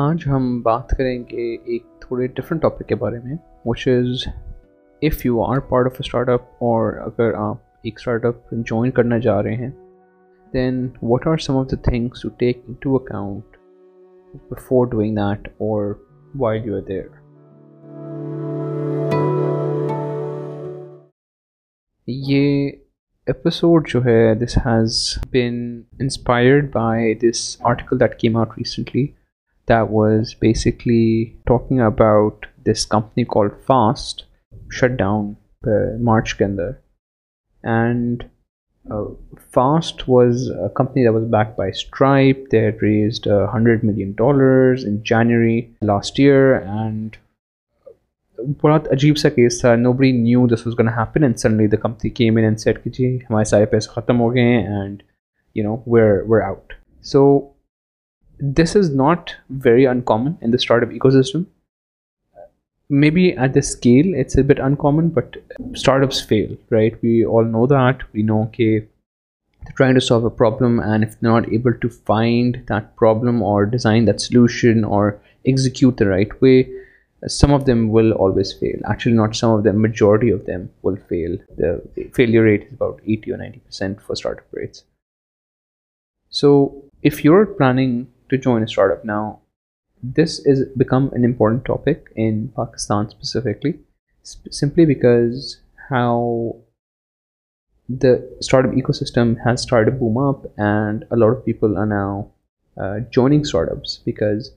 آج 0.00 0.22
ہم 0.26 0.48
بات 0.62 0.88
کریں 0.88 1.18
گے 1.30 1.44
ایک 1.56 1.84
تھوڑے 2.00 2.26
ڈفرنٹ 2.26 2.62
ٹاپک 2.62 2.88
کے 2.88 2.94
بارے 2.94 3.18
میں 3.18 3.36
which 3.64 3.86
is 3.88 4.26
if 5.02 5.24
you 5.26 5.42
are 5.44 5.60
part 5.60 5.86
of 5.86 5.92
a 5.92 6.06
start 6.06 6.28
up 6.28 6.64
اور 6.64 6.92
اگر 6.96 7.32
آپ 7.34 7.56
ایک 7.82 7.94
اسٹارٹ 7.98 8.24
اپ 8.24 8.52
جوائن 8.52 8.90
کرنا 8.90 9.18
جا 9.18 9.42
رہے 9.42 9.54
ہیں 9.54 9.70
then 10.52 10.86
what 11.02 11.26
are 11.26 11.36
some 11.36 11.56
of 11.56 11.70
the 11.70 11.80
things 11.82 12.22
to 12.22 12.28
to 12.28 12.34
take 12.36 12.62
in 12.66 12.74
account 12.94 13.56
before 14.52 14.86
doing 14.86 15.16
that 15.16 15.48
اور 15.58 15.92
یو 22.06 22.36
یہ 22.36 22.68
ایپیسوڈ 23.26 23.88
جو 23.88 24.04
ہے 24.04 24.34
this 24.44 24.58
has 24.58 25.04
been 25.30 25.60
inspired 26.00 26.72
by 26.72 27.14
this 27.22 27.56
article 27.62 28.00
that 28.00 28.18
came 28.18 28.36
out 28.36 28.58
recently 28.58 29.06
the 29.68 29.70
was 29.90 30.34
basically 30.40 31.24
talking 31.46 31.80
about 31.80 32.46
this 32.66 32.86
company 32.86 33.24
call 33.24 33.48
Fast 33.66 34.22
shut 34.72 34.90
down 34.90 35.32
March 36.04 36.34
کے 36.34 36.44
اندر 36.44 36.70
and 37.64 38.22
Fast 39.54 40.08
was 40.08 40.48
company 40.74 42.52
they 42.52 42.68
raise 42.82 43.20
hundred 43.54 43.84
million 43.84 44.10
dollars 44.10 44.86
in 44.86 44.96
January 45.04 45.60
last 45.82 46.20
year 46.20 46.52
and 46.52 47.16
بہت 48.62 48.88
عجیب 48.92 49.16
سا 49.16 49.28
case 49.28 49.60
تھا 49.60 49.76
نو 49.76 49.92
بڑی 49.92 50.12
knew 50.12 50.46
this 50.46 50.66
was 50.66 50.78
گن 50.78 50.88
ہی 52.04 52.10
کیٹ 52.10 52.84
کیجیے 52.84 53.16
ہمارے 53.16 53.44
سارے 53.44 53.66
پیسے 53.66 54.00
ختم 54.00 54.20
ہو 54.20 54.34
گئے 54.34 54.42
ہیں 54.42 54.66
and 54.66 55.02
you 55.54 55.64
know 55.64 55.76
where 55.86 56.22
were 56.28 56.40
out 56.40 56.72
so 57.02 57.48
This 58.38 58.76
is 58.76 58.94
not 58.94 59.34
very 59.48 59.86
uncommon 59.86 60.38
in 60.42 60.50
the 60.50 60.58
startup 60.58 60.90
ecosystem. 60.90 61.46
Maybe 62.88 63.36
at 63.36 63.54
this 63.54 63.72
scale 63.72 64.14
it's 64.14 64.36
a 64.36 64.44
bit 64.44 64.58
uncommon, 64.58 65.08
but 65.08 65.36
startups 65.74 66.20
fail, 66.20 66.56
right? 66.70 66.96
We 67.02 67.24
all 67.24 67.44
know 67.44 67.66
that. 67.66 68.02
We 68.12 68.22
know, 68.22 68.42
okay, 68.44 68.80
they're 68.80 69.74
trying 69.74 69.94
to 69.94 70.00
solve 70.00 70.24
a 70.24 70.30
problem, 70.30 70.78
and 70.78 71.02
if 71.02 71.18
they're 71.18 71.30
not 71.32 71.52
able 71.52 71.74
to 71.74 71.88
find 71.88 72.62
that 72.68 72.94
problem 72.96 73.42
or 73.42 73.66
design 73.66 74.04
that 74.04 74.20
solution 74.20 74.84
or 74.84 75.20
execute 75.44 75.96
the 75.96 76.06
right 76.06 76.40
way, 76.40 76.70
some 77.26 77.52
of 77.52 77.64
them 77.64 77.88
will 77.88 78.12
always 78.12 78.52
fail. 78.52 78.78
Actually, 78.88 79.16
not 79.16 79.34
some 79.34 79.50
of 79.50 79.64
them, 79.64 79.80
majority 79.80 80.30
of 80.30 80.46
them 80.46 80.70
will 80.82 80.96
fail. 81.08 81.36
The 81.56 81.82
failure 82.14 82.42
rate 82.42 82.64
is 82.64 82.72
about 82.74 83.00
80 83.04 83.32
or 83.32 83.38
90% 83.38 84.00
for 84.00 84.14
startup 84.14 84.46
rates. 84.52 84.84
So 86.28 86.84
if 87.02 87.24
you're 87.24 87.46
planning 87.46 88.08
to 88.28 88.38
join 88.38 88.62
a 88.62 88.68
startup. 88.68 89.04
Now, 89.04 89.40
this 90.02 90.38
is 90.44 90.68
become 90.76 91.10
an 91.14 91.24
important 91.24 91.64
topic 91.64 92.12
in 92.16 92.52
Pakistan 92.56 93.08
specifically, 93.10 93.78
simply 94.22 94.84
because 94.84 95.58
how 95.88 96.56
the 97.88 98.36
startup 98.40 98.72
ecosystem 98.72 99.36
has 99.44 99.62
started 99.62 99.90
to 99.90 99.96
boom 99.96 100.18
up, 100.18 100.46
and 100.58 101.04
a 101.10 101.16
lot 101.16 101.28
of 101.28 101.44
people 101.44 101.78
are 101.78 101.86
now 101.86 102.28
uh, 102.76 103.00
joining 103.10 103.44
startups 103.44 104.00
because 104.04 104.52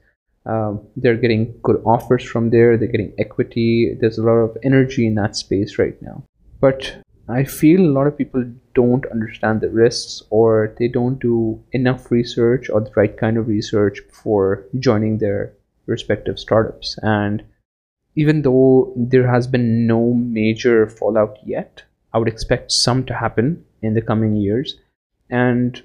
um, 0.45 0.81
they're 0.95 1.15
getting 1.15 1.53
good 1.61 1.81
offers 1.85 2.23
from 2.23 2.49
there, 2.49 2.77
they're 2.77 2.87
getting 2.87 3.13
equity. 3.17 3.95
There's 3.99 4.17
a 4.17 4.23
lot 4.23 4.37
of 4.37 4.57
energy 4.63 5.05
in 5.05 5.15
that 5.15 5.35
space 5.35 5.77
right 5.77 5.99
now. 6.01 6.23
But 6.59 6.97
I 7.27 7.43
feel 7.43 7.81
a 7.81 7.93
lot 7.93 8.07
of 8.07 8.17
people 8.17 8.43
don't 8.79 9.05
understand 9.11 9.61
the 9.61 9.69
risks, 9.69 10.23
or 10.29 10.75
they 10.79 10.87
don't 10.87 11.19
do 11.19 11.61
enough 11.71 12.11
research 12.11 12.69
or 12.69 12.81
the 12.81 12.95
right 12.95 13.15
kind 13.23 13.37
of 13.37 13.47
research 13.47 14.01
before 14.07 14.65
joining 14.87 15.17
their 15.17 15.53
respective 15.85 16.37
startups. 16.39 16.97
And 17.03 17.43
even 18.15 18.41
though 18.41 18.93
there 18.95 19.27
has 19.27 19.47
been 19.47 19.87
no 19.87 20.13
major 20.13 20.87
fallout 20.87 21.37
yet, 21.45 21.83
I 22.13 22.17
would 22.19 22.27
expect 22.27 22.71
some 22.71 23.05
to 23.05 23.13
happen 23.13 23.65
in 23.81 23.93
the 23.93 24.01
coming 24.01 24.35
years. 24.35 24.77
And 25.29 25.81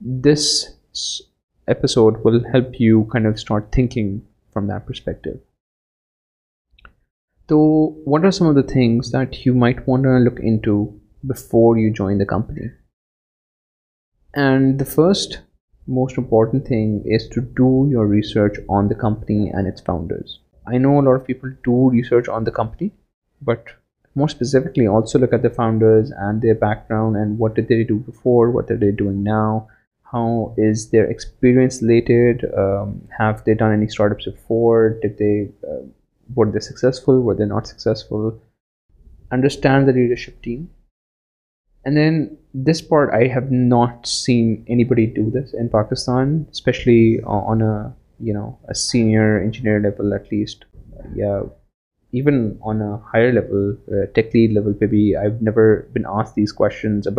this 0.00 0.72
episode 1.66 2.22
will 2.24 2.44
help 2.52 2.78
you 2.78 3.08
kind 3.12 3.26
of 3.26 3.40
start 3.40 3.72
thinking 3.72 4.22
from 4.52 4.66
that 4.68 4.86
perspective. 4.86 5.40
So 7.48 7.58
what 8.04 8.24
are 8.24 8.32
some 8.32 8.46
of 8.46 8.54
the 8.54 8.72
things 8.74 9.10
that 9.12 9.44
you 9.44 9.54
might 9.54 9.86
want 9.86 10.04
to 10.04 10.18
look 10.18 10.40
into 10.40 11.00
before 11.26 11.78
you 11.78 11.92
join 11.92 12.18
the 12.18 12.26
company. 12.26 12.70
And 14.34 14.78
the 14.78 14.84
first 14.84 15.40
most 15.86 16.16
important 16.16 16.66
thing 16.66 17.02
is 17.04 17.28
to 17.28 17.40
do 17.40 17.86
your 17.90 18.06
research 18.06 18.56
on 18.68 18.88
the 18.88 18.94
company 18.94 19.50
and 19.52 19.66
its 19.66 19.80
founders. 19.80 20.40
I 20.66 20.78
know 20.78 20.98
a 20.98 21.02
lot 21.02 21.12
of 21.12 21.26
people 21.26 21.52
do 21.62 21.90
research 21.90 22.26
on 22.28 22.44
the 22.44 22.50
company, 22.50 22.92
but 23.42 23.66
more 24.14 24.28
specifically 24.28 24.86
also 24.86 25.18
look 25.18 25.32
at 25.32 25.42
the 25.42 25.50
founders 25.50 26.10
and 26.16 26.40
their 26.40 26.54
background 26.54 27.16
and 27.16 27.38
what 27.38 27.54
did 27.54 27.68
they 27.68 27.84
do 27.84 27.96
before, 27.96 28.50
what 28.50 28.70
are 28.70 28.76
they 28.76 28.92
doing 28.92 29.22
now, 29.22 29.68
how 30.10 30.54
is 30.56 30.90
their 30.90 31.04
experience 31.10 31.82
related, 31.82 32.44
um, 32.56 33.06
have 33.18 33.44
they 33.44 33.54
done 33.54 33.72
any 33.72 33.88
startups 33.88 34.24
before, 34.24 34.98
uh, 35.04 35.86
were 36.34 36.50
they 36.50 36.60
successful, 36.60 37.20
were 37.20 37.34
they 37.34 37.44
not 37.44 37.66
successful. 37.66 38.40
Understand 39.32 39.88
the 39.88 39.92
leadership 39.92 40.40
team 40.42 40.70
and 41.84 41.96
then 41.96 42.26
this 42.66 42.88
part 42.88 43.12
I 43.12 43.30
have 43.30 43.42
not 43.50 44.06
seen 44.06 44.54
any 44.66 44.84
بڑی 44.84 45.06
to 45.06 45.30
this 45.30 45.54
in 45.54 45.68
Pakistan 45.68 46.42
especially 46.50 47.18
آنو 47.24 48.72
senior 48.74 49.40
engineer 49.40 49.80
level 49.80 50.12
at 50.12 50.32
least 50.32 50.64
یا 51.16 51.36
even 52.12 52.52
on 52.60 52.80
higher 52.82 53.32
level 53.32 53.74
ٹیکل 54.14 54.72
پہ 54.72 54.86
be 54.86 55.16
I 55.16 55.30
never 55.40 55.76
been 55.92 56.06
answer 56.06 56.36
these 56.36 56.52
کوگ 56.52 56.70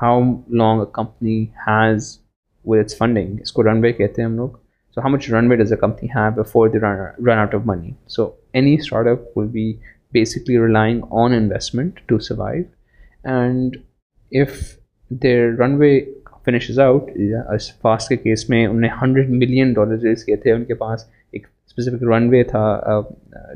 a 0.02 0.84
company 0.92 1.46
has 1.66 2.18
with 2.64 2.78
its 2.78 2.98
funding 2.98 3.36
اس 3.40 3.52
کو 3.52 3.62
رن 3.62 3.84
وے 3.84 3.92
کہتے 3.92 4.22
ہیں 4.22 4.28
ہم 4.28 4.36
لوگ 4.36 4.48
so 4.96 5.00
how 5.00 5.10
much 5.10 5.30
run 5.30 5.50
way 5.50 5.76
company 5.80 6.08
for 6.52 6.68
run 6.70 7.38
out 7.38 7.54
of 7.54 7.60
money 7.64 7.90
so 8.06 8.30
any 8.52 8.74
start 8.74 9.06
up 9.06 9.38
will 9.38 9.46
be 9.46 9.72
basically 10.12 10.58
relying 10.58 11.00
on 11.10 11.32
investment 11.32 12.00
to 12.06 12.18
survive 12.18 12.62
and 13.26 13.76
if 14.32 14.60
their 15.22 15.48
run 15.58 15.74
way 15.74 15.98
finishes 16.46 16.78
out 16.80 17.10
اس 17.54 17.70
Fast 17.80 18.08
کے 18.08 18.16
case 18.16 18.48
میں 18.50 18.66
انہوں 18.66 18.80
نے 18.80 18.88
hundred 19.02 19.30
million 19.34 19.72
dollar 19.72 20.02
raise 20.02 20.24
کیے 20.24 20.36
تھے 20.36 20.52
ان 20.52 20.64
کے 20.64 20.74
پاس 20.74 21.06
ایک 21.32 21.46
specific 21.46 22.02
رن 22.04 22.28
وے 22.28 22.42
تھا 22.44 22.66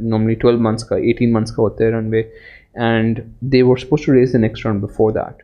نارملی 0.01 0.35
ٹویلو 0.35 0.59
منتھس 0.59 0.85
کا 0.85 0.97
ایٹین 0.97 1.33
منتھس 1.33 1.53
کا 1.53 1.63
ہوتا 1.63 1.85
ہے 1.85 1.91
رن 1.91 2.09
وے 2.09 2.23
and 2.81 3.21
they 3.53 3.63
suppose 3.81 4.07
to 4.07 4.15
raise 4.15 4.33
the 4.33 4.39
next 4.39 4.67
run 4.67 4.81
before 4.81 5.13
that 5.13 5.43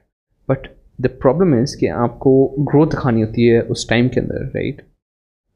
but 0.49 0.67
the 0.99 1.09
problem 1.23 1.55
is 1.55 1.77
کہ 1.77 1.91
آپ 1.91 2.19
کو 2.19 2.35
گروتھ 2.65 2.95
دکھانی 2.95 3.23
ہوتی 3.23 3.51
ہے 3.53 3.59
اس 3.61 3.87
ٹائم 3.87 4.09
کے 4.09 4.21
اندر 4.21 4.43
رائٹ 4.55 4.81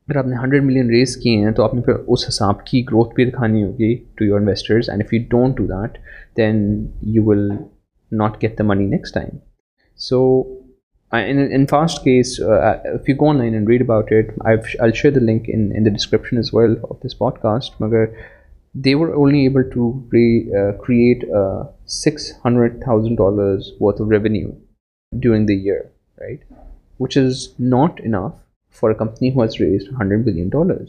اگر 0.08 0.16
آپ 0.16 0.26
نے 0.26 0.36
ہنڈریڈ 0.36 0.64
ملین 0.64 0.88
ریز 0.90 1.16
کیے 1.16 1.36
ہیں 1.36 1.50
تو 1.52 1.64
آپ 1.64 1.74
نے 1.74 1.80
پھر 1.80 1.94
اس 2.06 2.28
حساب 2.28 2.64
کی 2.66 2.82
گروتھ 2.82 3.14
بھی 3.14 3.24
دکھانی 3.24 3.62
ہوگی 3.62 3.94
to 4.14 4.24
your 4.24 4.40
investors 4.40 4.90
and 4.90 5.12
you 5.12 5.20
don't 5.30 5.56
do 5.56 5.66
that 5.66 5.98
then 6.36 6.64
you 7.08 7.24
will 7.24 7.48
not 8.10 8.40
get 8.40 8.56
the 8.56 8.64
money 8.64 8.84
next 8.84 9.12
time. 9.12 9.40
So 9.94 10.64
in 11.12 11.66
Fast 11.66 12.04
case, 12.04 12.40
uh, 12.40 12.50
uh, 12.50 12.80
if 12.84 13.08
you 13.08 13.16
go 13.16 13.26
online 13.26 13.54
and 13.54 13.66
read 13.66 13.80
about 13.80 14.12
it, 14.12 14.32
I'll 14.44 14.92
share 14.92 15.10
the 15.10 15.20
link 15.20 15.48
in 15.48 15.82
the 15.82 15.90
description 15.90 16.38
as 16.38 16.52
well 16.52 16.76
of 16.88 17.00
this 17.00 17.14
podcast. 17.14 17.76
Magar 17.78 18.14
they 18.74 18.94
were 18.94 19.14
only 19.16 19.46
able 19.46 19.64
to 19.64 20.04
uh, 20.56 20.72
create 20.80 21.24
$600,000 21.28 23.80
worth 23.80 24.00
of 24.00 24.08
revenue 24.08 24.54
during 25.18 25.46
the 25.46 25.56
year, 25.56 25.90
right? 26.20 26.38
Which 26.98 27.16
is 27.16 27.52
not 27.58 27.98
enough 28.00 28.34
for 28.70 28.92
a 28.92 28.94
company 28.94 29.30
who 29.30 29.42
has 29.42 29.58
raised 29.58 29.90
$100 29.90 30.24
billion. 30.24 30.48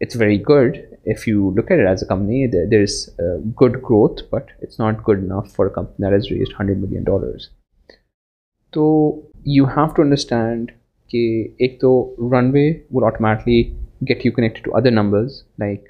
it's 0.00 0.16
very 0.16 0.40
good 0.42 0.76
if 1.06 1.26
you 1.28 1.50
look 1.50 1.70
at 1.72 1.86
as 1.88 2.02
a 2.02 2.08
company's 2.08 3.08
good 3.62 3.76
growth 3.76 4.22
but 4.30 4.50
it's 4.62 4.80
not 4.80 5.08
good 5.08 5.22
enough 5.22 5.54
for 5.56 5.66
companies 5.74 6.32
raise 6.32 6.54
hundred 6.60 6.78
million 6.78 7.02
dollars 7.02 7.48
تو 8.72 8.86
you 9.46 9.64
have 9.66 9.86
to 9.96 10.02
understand 10.02 10.70
کہ 11.10 11.22
ایک 11.58 11.78
دو 11.82 11.92
رن 12.32 12.50
وے 12.50 12.68
will 12.90 13.04
automatically 13.04 13.62
get 14.08 14.26
you 14.26 14.32
connected 14.32 14.64
to 14.64 14.76
other 14.76 14.90
numbers 14.90 15.42
like 15.58 15.88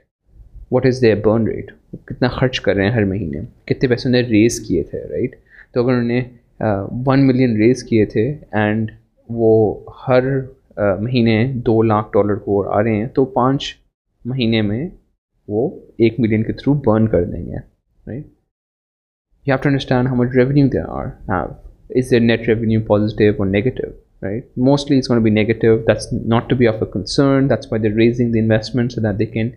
what 0.73 0.87
is 0.87 1.03
their 1.03 1.15
burn 1.25 1.47
rate 1.49 1.73
وہ 1.93 1.99
کتنا 2.07 2.29
خرچ 2.29 2.61
کر 2.61 2.75
رہے 2.75 2.85
ہیں 2.85 2.93
ہر 2.93 3.05
مہینے 3.05 3.41
کتنے 3.65 3.89
پیسے 3.89 4.09
انہیں 4.09 4.23
ریز 4.23 4.61
کیے 4.61 4.83
تھے 4.83 4.99
رائٹ 4.99 5.37
تو 5.73 5.85
اگر 5.85 5.93
انہیں 5.93 6.23
ون 7.07 7.27
ملین 7.27 7.57
ریز 7.57 7.85
کیے 7.85 8.05
تھے 8.05 8.27
اینڈ 8.53 8.91
وہ 9.29 9.53
ہر 10.09 10.25
مہینے 11.01 11.53
دو 11.67 11.83
لاکھ 11.83 12.13
ڈالر 12.13 12.35
کو 12.35 12.63
اور 12.63 12.73
آ 12.73 12.83
رہے 12.83 12.97
ہیں 12.97 13.09
تو 13.09 13.25
پانچ 13.25 13.75
مہینے 14.25 14.63
میں 14.63 14.89
وہ 15.49 15.69
ایک 15.99 16.19
ملین 16.21 16.43
کے 16.45 16.53
تھرو 16.53 16.75
برن 16.87 17.07
کر 17.09 17.25
دیں 17.25 17.45
گے 17.47 17.59
right 18.07 18.25
you 19.47 19.55
have 19.55 19.57
to 19.63 19.69
understand 19.69 20.09
how 20.09 20.17
much 20.17 20.37
revenue 20.37 20.69
they 20.69 20.81
are 20.89 21.07
have 21.29 21.47
is 21.99 22.13
a 22.13 22.19
net 22.21 22.49
revenue 22.49 22.81
positive 22.87 23.33
اور 23.39 23.47
negative 23.47 23.91
right 24.23 24.47
mostly 24.59 25.01
be 25.21 25.31
that's 25.83 26.13
not 26.27 26.49
to 26.51 26.57
be 26.57 26.67
of 26.67 26.83
a 26.83 26.91
concern 26.93 27.49
that's 27.51 27.73
why 27.73 27.93
raising 27.95 28.33
the 28.33 28.41
investment 28.41 28.93
so 28.93 29.01
that 29.01 29.19
they 29.19 29.27
can 29.27 29.51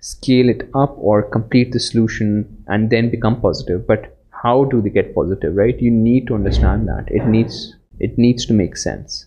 scale 0.02 0.50
it 0.50 0.62
up 0.74 0.98
اور 1.00 1.22
complete 1.32 1.72
the 1.74 1.78
solution 1.80 2.40
and 2.68 2.90
then 2.90 3.08
become 3.08 3.34
positive 3.40 3.78
but 3.88 4.06
how 4.44 4.64
do 4.64 4.80
they 4.80 4.94
get 4.94 5.14
positive 5.14 5.58
right 5.58 5.82
you 5.82 5.92
need 5.94 6.26
to 6.28 6.34
understand 6.34 6.88
that 6.88 7.12
it 7.12 7.28
needs 7.28 7.64
it 8.00 8.18
needs 8.18 8.46
to 8.48 8.54
make 8.54 8.76
sense 8.78 9.24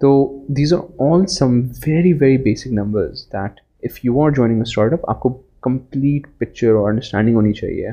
تو 0.00 0.12
these 0.56 0.74
are 0.74 0.80
all 1.02 1.26
some 1.30 1.60
very 1.86 2.12
very 2.12 2.38
basic 2.38 2.72
numbers 2.72 3.26
that 3.28 3.60
if 3.86 4.04
you 4.04 4.20
are 4.22 4.30
joining 4.30 4.58
a 4.58 4.68
start 4.68 4.92
up 4.92 5.10
آپ 5.10 5.20
کو 5.20 5.32
complete 5.62 6.26
picture 6.38 6.74
اور 6.74 6.88
understanding 6.88 7.36
ہونی 7.36 7.52
چاہیے 7.52 7.88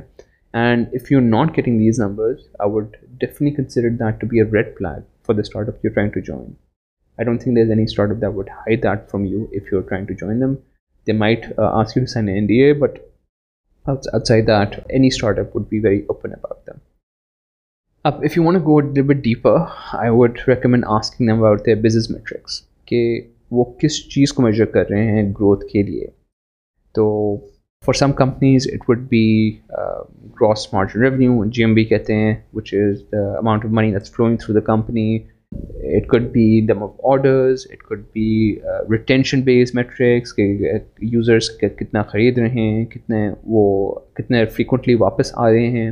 and 0.54 0.88
if 0.94 1.12
you 1.12 1.20
not 1.22 1.58
getting 1.58 1.80
these 1.80 2.00
numbers 2.00 2.48
I 2.60 2.72
would 2.72 2.96
definitely 3.22 3.52
consider 3.52 3.90
that 4.00 4.20
to 4.22 4.28
be 4.28 4.42
a 4.42 4.50
red 4.52 4.74
flag 4.78 5.02
for 5.26 5.36
the 5.36 5.42
start 5.42 5.70
up 5.70 5.86
you 5.86 5.92
trying 5.92 6.12
to 6.12 6.20
join 6.22 6.52
I 7.18 7.26
don't 7.26 7.42
think 7.44 7.56
there 7.56 7.64
is 7.64 7.70
any 7.70 7.84
start 7.84 8.12
up 8.12 8.22
that 8.22 8.36
would 8.36 8.50
hide 8.50 8.78
that 8.78 9.10
from 9.12 9.26
you 9.26 9.44
if 9.52 9.74
you 9.74 9.80
are 9.80 9.88
trying 9.90 10.06
to 10.06 10.14
join 10.14 10.42
them 10.42 10.54
they 11.08 11.14
might 11.18 11.46
ask 11.60 11.98
you 11.98 12.06
sign 12.06 12.30
N 12.30 12.46
D 12.46 12.62
A 12.62 12.72
but 12.80 13.00
out 13.86 14.28
side 14.28 14.48
that 14.48 14.80
any 14.86 15.08
start 15.08 15.40
up 15.40 15.56
would 15.56 15.68
be 15.70 15.80
very 15.80 16.02
open 16.08 16.34
about 16.34 16.68
them 16.68 16.78
اب 18.06 18.24
if 18.24 18.38
you 18.38 18.44
want 18.44 18.62
go 18.62 18.80
deeper 19.14 19.58
I 19.94 20.10
would 20.10 20.40
recommend 20.48 20.86
asking 20.88 21.28
them 21.28 21.38
about 21.38 21.66
their 21.66 21.78
business 21.80 22.10
metrics 22.12 22.62
کہ 22.86 23.04
وہ 23.52 23.64
کس 23.80 24.00
چیز 24.10 24.34
کو 24.34 24.44
major 24.44 24.66
کر 24.66 24.90
رہے 24.90 25.12
ہیں 25.12 25.24
growth 25.30 25.66
کے 25.66 25.84
لیے 25.84 26.08
تو 26.96 27.06
for 27.84 27.94
some 27.94 28.12
companies 28.12 28.68
it 28.74 28.90
would 28.90 29.08
be 29.10 29.26
gross 30.42 30.74
margin 30.74 31.02
revenue 31.02 31.44
G 31.46 31.64
M 31.64 31.74
B 31.74 31.86
کہتے 31.86 32.16
ہیں 32.16 32.34
which 32.54 32.74
is 32.74 33.02
the 33.12 33.26
amount 33.38 33.66
of 33.66 33.72
money 33.72 33.94
flowing 34.16 34.38
through 34.38 34.56
the 34.56 34.66
company 34.66 35.18
it 35.96 36.08
could 36.08 36.30
be 36.32 36.46
them 36.68 36.84
of 36.84 36.92
orders 37.04 37.66
it 37.72 37.84
could 37.84 38.04
be 38.14 38.56
retention 38.92 39.42
base 39.42 39.76
metrics 39.76 40.34
کہ 40.34 40.52
users 41.02 41.50
کتنا 41.60 42.04
خرید 42.04 42.38
رہے 42.38 42.50
ہیں 42.50 42.86
کتنے 42.86 43.28
وہ 43.44 43.64
کتنے 44.14 44.46
فریکوینٹلی 44.46 44.96
واپس 44.96 45.32
آ 45.34 45.50
رہے 45.52 45.68
ہیں 45.70 45.92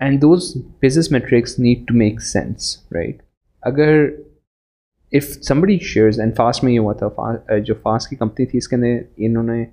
and 0.00 0.22
those 0.22 0.56
business 0.82 1.10
metrics 1.12 1.58
need 1.58 1.86
to 1.88 1.94
make 1.94 2.22
sense 2.22 2.76
right 2.92 3.22
اگر 3.62 4.06
if 5.14 5.24
somebody 5.42 5.78
shares 5.84 6.20
and 6.20 6.34
fast 6.36 6.64
میں 6.64 6.72
یہ 6.72 6.78
ہوا 6.78 6.92
تھا 6.92 7.06
uh, 7.06 7.58
جو 7.60 7.74
فاسٹ 7.82 8.10
کی 8.10 8.16
کمپنی 8.16 8.46
تھی 8.46 8.58
اس 8.58 8.68
کے 8.68 8.76
اندر 8.76 9.02
انہوں 9.16 9.42
نے 9.44 9.64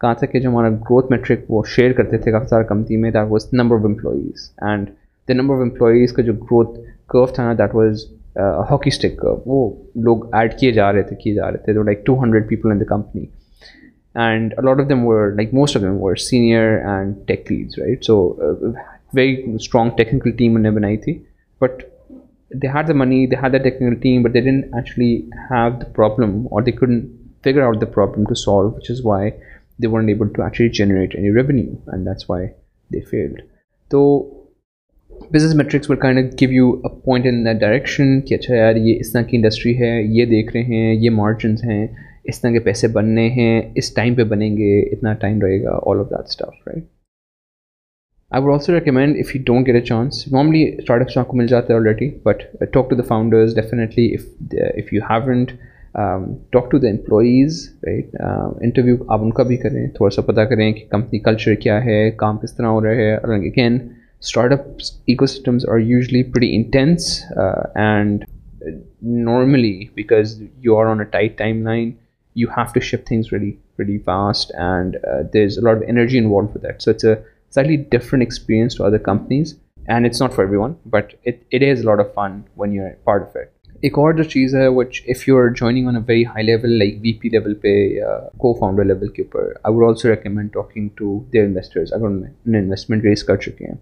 کہا 0.00 0.12
تھا 0.12 0.26
کہ 0.26 0.40
جو 0.40 0.48
ہمارا 0.48 0.68
گروتھ 0.70 1.10
میٹرک 1.12 1.44
وہ 1.48 1.62
شیئر 1.66 1.92
کرتے 1.92 2.18
تھے 2.18 2.32
کافی 2.32 2.46
سارا 2.46 2.62
کمپنی 2.64 2.96
میں 2.96 3.10
that 3.10 3.30
was 3.30 3.48
number 3.52 3.76
of 3.76 3.84
employees 3.84 4.50
and 4.62 4.90
the 5.28 5.34
number 5.34 5.54
of 5.54 5.62
employees 5.62 6.12
کا 6.12 6.22
جو 6.22 6.32
گروتھ 6.34 6.78
کرو 7.08 7.26
تھا 7.26 7.44
نا 7.44 7.52
that 7.58 7.74
was 7.74 8.04
hockey 8.70 8.88
stick 8.88 9.16
curve 9.18 9.36
وہ 9.46 9.70
لوگ 10.02 10.24
ایڈ 10.34 10.58
کیے 10.58 10.72
جا 10.72 10.92
رہے 10.92 11.02
تھے 11.02 11.16
کیے 11.16 11.34
جا 11.34 11.50
رہے 11.52 11.64
تھے 11.64 11.82
like 11.82 12.04
two 12.06 12.20
hundred 12.22 12.48
people 12.48 12.70
in 12.70 12.80
the 12.80 12.88
company 12.88 13.24
and 14.16 14.54
a lot 14.56 14.80
of 14.80 14.88
them 14.88 15.06
were 15.06 15.30
like 15.32 15.54
most 15.54 15.76
of 15.76 15.82
them 15.82 16.02
were 16.02 16.14
senior 16.20 16.78
and 16.84 17.14
tech 17.26 17.52
leads 17.52 17.78
right 17.78 18.04
so 18.04 18.18
very 19.14 19.42
strong 19.54 19.90
technical 19.96 20.30
team 20.30 20.56
انہوں 20.56 20.72
نے 20.72 20.78
بنائی 20.78 20.96
تھی 20.96 21.18
بٹ 21.60 21.82
دے 22.50 22.68
ہار 22.68 22.84
دا 22.84 22.94
منی 22.94 23.26
دے 23.26 23.36
ہار 23.36 23.50
the 23.50 23.58
technology 23.58 24.18
but 24.18 24.34
they 24.34 24.40
done 24.40 24.60
actually 24.72 25.14
have 25.50 25.70
the 25.80 25.92
problem 25.92 26.36
اور 26.46 26.62
they 26.62 26.72
can 26.72 27.00
figure 27.44 27.62
out 27.62 27.80
the 27.80 27.86
problem 27.94 28.24
to 28.24 28.34
solve 28.34 28.90
is 28.90 29.04
why 29.04 29.30
they 29.82 29.88
one 29.88 30.06
nibble 30.06 30.68
generate 30.70 31.14
revenue 31.16 31.74
and 31.86 32.06
that's 32.06 32.30
why 32.30 32.46
they 32.90 33.00
failed 33.10 33.40
تو 33.90 34.00
business 35.30 35.54
metrics 35.54 35.90
give 36.40 36.52
you 36.52 36.70
a point 36.84 37.26
in 37.26 37.58
direction 37.58 38.20
کہ 38.20 38.34
اچھا 38.34 38.54
یار 38.54 38.76
یہ 38.76 39.00
اس 39.00 39.12
طرح 39.12 39.22
کی 39.22 39.36
industry 39.36 39.78
ہے 39.78 39.90
یہ 40.02 40.24
دیکھ 40.26 40.52
رہے 40.56 40.62
ہیں 40.64 40.94
یہ 40.94 41.10
مارجنس 41.12 41.64
ہیں 41.64 41.86
اس 42.24 42.40
طرح 42.40 42.50
کے 42.50 42.60
پیسے 42.60 42.88
بننے 42.88 43.28
ہیں 43.28 43.60
اس 43.74 43.94
ٹائم 43.94 44.14
پہ 44.14 44.24
بنیں 44.24 44.50
گے 44.56 44.78
اتنا 44.82 45.12
ٹائم 45.20 45.40
رہے 45.42 45.62
گا 45.62 45.78
all 45.86 46.00
of 46.00 46.10
that 46.10 46.28
staff 46.28 46.68
right 46.68 46.84
I 48.30 48.42
would 48.42 48.52
also 48.52 48.72
recommend 48.74 49.16
if 49.18 49.34
you 49.34 49.40
don't 49.46 49.66
get 49.66 49.74
a 49.74 49.80
chance 49.80 50.26
normally 50.32 50.62
start 50.68 51.02
ups 51.02 51.16
آپ 51.18 51.28
کو 51.28 51.36
مل 51.36 51.46
جاتا 51.46 51.72
ہے 51.72 51.78
already 51.78 52.08
but 52.24 52.42
talk 52.72 52.90
to 52.90 52.96
the 52.96 53.02
founders 53.08 53.54
definitely 53.54 54.06
if 54.14 54.92
you 54.92 55.00
talk 56.50 56.70
to 56.70 56.78
the 56.78 56.88
employees 56.88 57.62
right 57.84 58.16
interview 58.60 58.96
آپ 59.08 59.22
ان 59.22 59.30
کا 59.30 59.42
بھی 59.42 59.56
کریں 59.56 59.86
تھوڑا 59.94 60.10
سا 60.10 60.22
پتہ 60.22 60.40
کریں 60.50 60.72
کہ 60.72 60.84
کمپنی 60.90 61.18
کلچر 61.18 61.54
کیا 61.54 61.84
ہے 61.84 62.10
کام 62.16 62.38
کس 62.38 62.56
طرح 62.56 62.66
ہو 62.66 62.82
رہا 62.84 62.94
ہے 62.96 63.14
again 63.14 63.78
start 64.22 64.52
ups 64.52 64.92
eco 65.06 65.26
systems 65.26 65.66
are 65.68 65.78
usually 65.84 66.22
pretty 66.32 66.54
intense 66.56 67.10
and 67.76 68.24
normally 69.22 69.72
because 69.94 70.40
you 70.58 70.76
are 70.76 70.86
on 70.86 71.00
a 71.00 71.06
tight 71.10 71.38
time 71.38 71.62
line 71.62 71.90
you 72.36 72.48
have 72.56 72.72
to 72.74 72.80
shift 72.82 73.06
things 73.06 73.32
very 73.32 73.50
very 73.78 73.98
fast 74.06 74.54
and 74.58 74.96
there 75.34 75.44
is 75.44 75.58
a lot 75.58 75.84
energy 75.88 76.18
involved 76.18 76.46
for 76.46 76.60
that 76.60 76.82
so 76.82 76.90
it's 76.90 77.04
a 77.04 77.14
سیٹلی 77.52 77.76
different 77.90 78.22
experience 78.22 78.76
to 78.78 78.84
other 78.84 78.98
companies 79.04 79.54
and 79.88 80.06
not 80.20 80.32
فوری 80.32 80.56
one 80.56 80.72
but 80.86 81.14
it 81.26 81.62
is 81.62 81.84
lot 81.84 82.00
of 82.00 82.14
fun 82.14 82.42
when 82.56 82.72
you 82.72 82.82
are 82.82 82.94
part 83.04 83.22
of 83.22 83.36
it 83.36 83.50
ایک 83.82 83.98
اور 83.98 84.12
جو 84.12 84.22
چیز 84.24 84.54
ہے 84.54 84.66
very 84.68 86.24
high 86.24 86.44
level 86.44 86.78
like 86.78 86.96
V 87.02 87.12
P 87.12 87.28
level 87.28 87.54
پہ 87.54 87.74
یا 87.88 88.18
co 88.34 88.52
founder 88.54 88.84
level 88.84 89.08
کے 89.08 89.22
اوپر 89.22 89.52
I 89.62 89.74
would 89.74 89.86
also 89.88 90.08
recommend 90.08 90.52
talking 90.52 90.88
to 90.94 91.18
their 91.32 91.44
investors 91.44 91.92
اگر 91.92 92.06
انہوں 92.06 92.20
نے 92.46 92.58
انویسٹمنٹ 92.58 93.04
ریز 93.04 93.24
کر 93.24 93.36
چکے 93.36 93.66
ہیں 93.66 93.74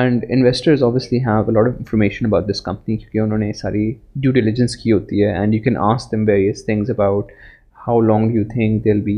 and 0.00 0.24
investor information 0.28 2.26
about 2.26 2.48
this 2.50 2.60
company 2.60 2.96
کیونکہ 2.96 3.18
انہوں 3.18 3.38
نے 3.38 3.52
ساری 3.52 3.90
ڈیوٹیلیجنس 4.14 4.76
کی 4.76 4.92
ہوتی 4.92 5.22
ہے 5.22 5.32
and 5.32 5.54
you 5.54 5.60
can 5.62 5.76
ask 5.80 6.10
them 6.12 6.24
various 6.26 6.64
things 6.66 6.90
about 6.90 7.32
how 7.86 8.00
long 8.02 8.28
do 8.28 8.36
you 8.36 8.44
think 8.44 8.84
they 8.84 8.90
will 8.90 9.00
be 9.02 9.17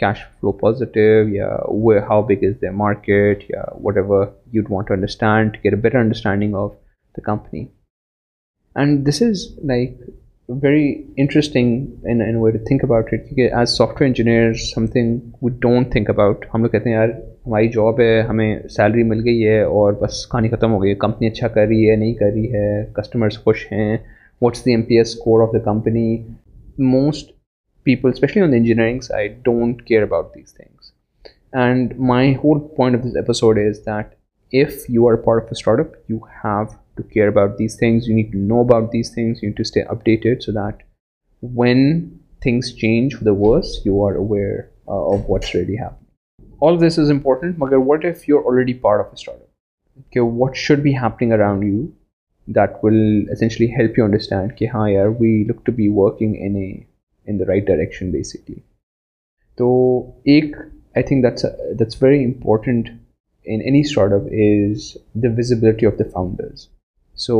cash 0.00 0.24
flow 0.30 0.52
positive 0.60 1.28
یا 1.28 1.48
how 2.08 2.22
big 2.22 2.44
is 2.44 2.54
the 2.62 2.70
market 2.76 3.44
یا 3.50 3.62
what 3.82 3.96
ever 3.96 4.26
you 4.52 4.62
want 4.70 4.90
understand 4.90 5.56
get 5.64 5.74
better 5.76 5.98
understanding 5.98 6.54
of 6.56 6.72
the 7.14 7.22
company 7.24 7.64
and 8.76 9.06
this 9.08 9.22
is 9.22 9.46
like 9.64 10.00
very 10.48 10.92
interesting 11.16 11.86
think 12.66 12.84
about 12.84 13.12
it 13.12 13.28
کیونکہ 13.28 13.54
as 13.54 13.76
soft 13.78 14.00
where 14.00 14.08
engineer 14.08 14.52
some 14.64 14.86
thing 14.86 15.18
we 15.42 15.52
don't 15.60 15.90
think 15.92 16.10
about 16.10 16.46
ہم 16.54 16.62
لوگ 16.62 16.70
کہتے 16.70 16.90
ہیں 16.90 16.96
یار 16.96 17.08
ہماری 17.46 17.68
job 17.68 18.00
ہے 18.00 18.20
ہمیں 18.28 18.62
salary 18.68 19.02
مل 19.02 19.24
گئی 19.24 19.46
ہے 19.48 19.60
اور 19.62 19.92
بس 20.00 20.26
کہانی 20.30 20.48
ختم 20.48 20.72
ہو 20.72 20.82
گئی 20.82 20.90
ہے 20.90 20.94
کمپنی 21.00 21.26
اچھا 21.26 21.48
کر 21.48 21.66
رہی 21.66 21.90
ہے 21.90 21.96
نہیں 21.96 22.14
کر 22.14 22.32
رہی 22.34 22.52
ہے 22.52 22.84
کسٹمرس 22.94 23.42
خوش 23.44 23.66
ہیں 23.72 23.96
what's 24.42 24.64
the 24.64 24.70
M 24.70 24.82
P 24.82 24.98
S 24.98 25.08
score 25.08 25.42
of 25.42 25.54
the 25.54 25.64
company 25.64 26.06
most 26.78 27.39
people, 27.84 28.10
especially 28.10 28.42
on 28.42 28.50
the 28.50 28.56
engineering 28.56 29.02
side, 29.02 29.42
don't 29.42 29.84
care 29.86 30.02
about 30.02 30.32
these 30.34 30.52
things. 30.52 30.92
And 31.52 31.98
my 31.98 32.32
whole 32.32 32.60
point 32.60 32.94
of 32.94 33.02
this 33.02 33.16
episode 33.16 33.58
is 33.58 33.84
that 33.84 34.16
if 34.52 34.88
you 34.88 35.06
are 35.06 35.16
part 35.16 35.44
of 35.44 35.50
a 35.50 35.54
startup, 35.54 35.94
you 36.08 36.26
have 36.42 36.78
to 36.96 37.02
care 37.02 37.28
about 37.28 37.56
these 37.56 37.76
things. 37.76 38.06
You 38.06 38.14
need 38.14 38.32
to 38.32 38.38
know 38.38 38.60
about 38.60 38.90
these 38.90 39.14
things. 39.14 39.42
You 39.42 39.48
need 39.48 39.56
to 39.56 39.64
stay 39.64 39.84
updated 39.84 40.42
so 40.42 40.52
that 40.52 40.78
when 41.40 42.20
things 42.42 42.74
change 42.74 43.14
for 43.14 43.24
the 43.24 43.34
worse, 43.34 43.80
you 43.84 44.02
are 44.02 44.14
aware 44.14 44.70
uh, 44.88 45.12
of 45.12 45.24
what's 45.26 45.54
really 45.54 45.76
happening. 45.76 46.06
All 46.60 46.74
of 46.74 46.80
this 46.80 46.98
is 46.98 47.08
important, 47.08 47.58
but 47.58 47.70
what 47.80 48.04
if 48.04 48.28
you're 48.28 48.44
already 48.44 48.74
part 48.74 49.06
of 49.06 49.12
a 49.12 49.16
startup? 49.16 49.48
Okay, 50.06 50.20
what 50.20 50.56
should 50.56 50.82
be 50.82 50.92
happening 50.92 51.32
around 51.32 51.62
you 51.62 51.94
that 52.48 52.82
will 52.82 53.28
essentially 53.30 53.68
help 53.68 53.96
you 53.96 54.04
understand, 54.04 54.52
okay, 54.52 54.66
hi, 54.66 55.06
we 55.08 55.44
look 55.46 55.64
to 55.64 55.72
be 55.72 55.88
working 55.88 56.34
in 56.36 56.56
a 56.56 56.86
in 57.30 57.38
the 57.40 57.44
right 57.46 57.66
direction 57.66 58.10
basically 58.10 58.54
تو 59.58 59.70
ایک 60.26 60.56
I 60.56 61.02
think 61.04 61.24
that's 61.78 62.02
very 62.02 62.24
important 62.24 62.88
in 63.46 63.60
any 63.60 63.80
start 63.80 64.12
up 64.12 64.26
is 64.38 64.90
the 65.22 65.32
visibility 65.38 65.86
of 65.86 65.98
the 65.98 66.08
founders 66.12 66.66
so 67.16 67.40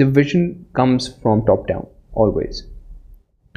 the 0.00 0.08
vision 0.16 0.52
comes 0.74 1.08
from 1.22 1.40
top 1.46 1.68
down 1.68 1.84
always 2.16 2.62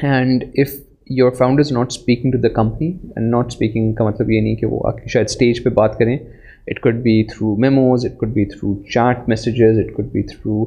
and 0.00 0.44
if 0.56 0.76
your 1.10 1.32
founders 1.32 1.72
not 1.72 1.92
speaking 1.92 2.32
to 2.32 2.38
the 2.38 2.54
company 2.54 2.88
and 3.16 3.30
not 3.32 3.46
speaking 3.46 3.94
کا 3.94 4.08
مطلب 4.08 4.32
یہ 4.32 4.42
نہیں 4.42 4.56
کہ 4.56 4.66
وہ 4.66 4.80
آ 4.88 4.92
کے 4.92 5.08
شاید 5.08 5.30
stage 5.30 5.64
پہ 5.64 5.70
بات 5.74 5.98
کریں 6.00 6.18
it 6.18 6.80
could 6.80 7.02
be 7.02 7.22
through 7.24 7.56
memos 7.56 8.06
it 8.06 8.18
could 8.20 8.34
be 8.34 8.46
through 8.46 8.74
chat 8.86 9.30
messages 9.30 9.80
it 9.80 9.96
could 9.96 10.12
be 10.12 10.24
through 10.24 10.64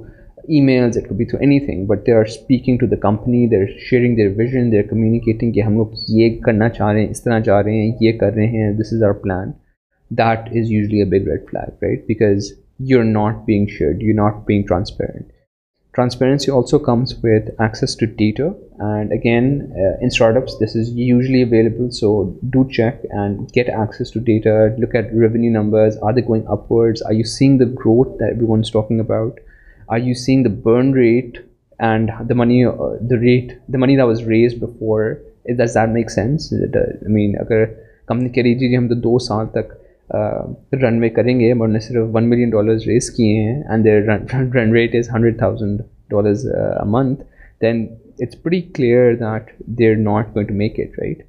e 0.50 0.60
mails 0.60 0.96
it 0.98 1.08
could 1.08 1.14
be 1.14 1.24
through 1.24 1.40
any 1.40 1.58
thing 1.60 1.84
but 1.86 2.06
they 2.06 2.12
are 2.12 2.24
speaking 2.24 2.78
to 2.78 2.86
the 2.86 2.96
company 3.00 3.46
they 3.48 3.56
are 3.56 3.66
sharing 3.88 4.16
their 4.16 4.28
vision 4.36 4.70
they 4.72 4.78
are 4.78 4.88
communicating 4.90 5.52
کہ 5.52 5.60
ہم 5.60 5.76
لوگ 5.76 5.92
یہ 6.08 6.38
کرنا 6.44 6.68
چاہ 6.68 6.92
رہے 6.92 7.00
ہیں 7.00 7.10
اس 7.10 7.22
طرح 7.22 7.40
چاہ 7.40 7.60
رہے 7.62 7.80
ہیں 7.80 7.92
یہ 8.00 8.18
کر 8.18 8.32
رہے 8.34 8.46
ہیں 8.46 8.72
this 8.78 8.92
is 8.92 9.02
our 9.02 9.12
plan 9.22 9.50
that 10.10 10.48
is 10.50 10.72
usually 10.72 11.02
a 11.02 11.04
big 11.10 11.28
red 11.28 11.44
flag 11.50 11.84
right 11.84 12.06
because 12.06 12.52
you 12.88 12.98
are 12.98 13.04
not 13.06 13.44
being 13.46 13.66
shared 13.76 14.02
you 14.02 14.14
not 14.16 14.46
being 14.46 14.62
transparent 14.68 15.28
transparency 15.94 16.52
also 16.52 16.78
comes 16.78 17.12
with 17.22 17.48
access 17.58 17.96
to 17.96 18.06
data 18.18 18.48
and 18.88 19.12
again 19.12 19.48
in 19.72 20.06
start 20.06 20.36
ups 20.36 20.60
this 20.60 20.76
is 20.76 20.90
usually 20.96 21.42
available 21.42 21.90
so 21.92 22.10
do 22.52 22.64
check 22.70 23.04
and 23.10 23.40
get 23.56 23.68
access 23.70 24.12
to 24.12 24.20
data 24.24 24.68
look 24.78 24.94
at 24.96 25.12
revenue 25.12 25.52
numbers 25.52 25.98
are 26.02 26.12
they 26.12 26.20
going 26.28 26.42
upwards 26.48 27.02
are 27.06 27.18
you 27.18 27.24
seeing 27.28 27.58
the 27.58 27.64
growth 27.74 28.22
we 28.22 28.46
ونٹس 28.48 28.72
talking 28.72 29.00
about 29.00 29.40
are 29.90 30.02
you 30.04 30.14
seen 30.14 30.44
the 30.44 30.50
burn 30.64 30.94
rate 30.94 31.38
and 31.78 32.10
the 32.28 32.34
money 32.34 32.64
the 33.10 33.20
rate 33.20 33.52
the 33.72 33.78
money 33.78 33.96
the 33.96 34.04
was 34.04 34.26
raise 34.28 34.54
before 34.62 35.02
it 35.44 35.58
this 35.58 35.76
دیک 35.94 36.10
sense 36.10 36.52
آئی 36.52 37.12
مین 37.12 37.36
اگر 37.40 37.64
company 38.06 38.28
کہہ 38.28 38.42
دیجیے 38.42 38.68
جی 38.68 38.76
ہم 38.76 38.88
تو 38.88 38.94
دو 38.94 39.18
سال 39.18 39.46
تک 39.46 39.72
رن 40.74 41.00
وے 41.00 41.08
کریں 41.08 41.38
گے 41.40 41.52
بٹھوں 41.54 41.66
نے 41.68 41.80
صرف 41.80 42.06
ون 42.12 42.28
ملین 42.30 42.50
ڈالرز 42.50 42.86
ریز 42.86 43.10
کیے 43.10 43.42
ہیں 43.42 43.62
and 43.62 43.84
they 43.84 43.98
rate 44.72 44.94
is 44.94 45.10
hundred 45.14 45.38
thousand 45.38 45.80
dollars 46.10 46.46
month 46.86 47.22
then 47.62 47.86
it's 48.20 48.36
بری 48.44 48.60
clear 48.74 49.14
that 49.14 49.50
they're 49.78 49.96
not 49.96 50.34
going 50.34 50.46
to 50.46 50.54
make 50.54 50.80
it 50.80 50.98
right 50.98 51.22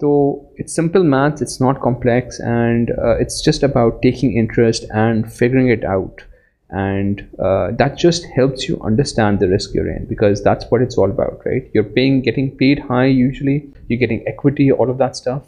تو 0.00 0.14
it 0.58 0.70
simple 0.70 1.02
math 1.08 1.42
it's 1.42 1.60
not 1.60 1.80
complex 1.80 2.40
and 2.40 2.90
it's 2.98 3.44
just 3.46 3.64
about 3.64 4.02
taking 4.02 4.38
interest 4.38 4.84
and 4.90 5.26
figuring 5.28 5.70
it 5.70 5.84
out 5.84 6.20
and 6.70 7.28
uh, 7.38 7.70
that 7.78 7.96
just 7.96 8.24
helps 8.34 8.68
you 8.68 8.80
understand 8.80 9.38
the 9.38 9.48
risk 9.48 9.72
you're 9.72 9.88
in, 9.88 10.06
because 10.06 10.42
that's 10.42 10.64
what 10.70 10.82
it's 10.82 10.98
all 10.98 11.10
about, 11.10 11.40
right? 11.46 11.70
You're 11.72 11.84
getting 11.84 12.56
paid 12.56 12.78
high, 12.78 13.06
usually 13.06 13.72
you're 13.88 13.98
getting 13.98 14.26
equity, 14.26 14.72
all 14.72 14.90
of 14.90 14.98
that 14.98 15.16
stuff. 15.16 15.44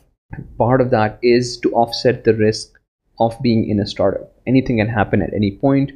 Part 0.58 0.80
of 0.80 0.90
that 0.90 1.18
is 1.22 1.56
to 1.58 1.72
offset 1.72 2.24
the 2.24 2.34
risk 2.34 2.78
of 3.18 3.36
being 3.42 3.68
in 3.68 3.80
a 3.80 3.86
startup. 3.86 4.32
Anything 4.46 4.78
can 4.78 4.88
happen 4.88 5.22
at 5.22 5.34
any 5.34 5.52
point. 5.56 5.90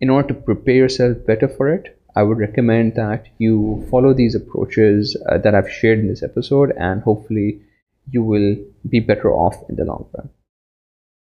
In 0.00 0.08
order 0.08 0.28
to 0.28 0.34
prepare 0.34 0.74
yourself 0.74 1.18
better 1.26 1.48
for 1.48 1.68
it, 1.68 1.98
I 2.14 2.22
would 2.22 2.38
recommend 2.38 2.94
that 2.94 3.26
you 3.36 3.86
follow 3.90 4.14
these 4.14 4.34
approaches 4.34 5.16
uh, 5.28 5.36
that 5.38 5.54
I've 5.54 5.70
shared 5.70 5.98
in 5.98 6.08
this 6.08 6.22
episode, 6.22 6.72
and 6.78 7.02
hopefully 7.02 7.60
you 8.10 8.22
will 8.22 8.56
be 8.88 9.00
better 9.00 9.30
off 9.30 9.56
in 9.68 9.76
the 9.76 9.84
long 9.84 10.08
run. 10.16 10.30